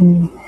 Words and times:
Mm. 0.00 0.39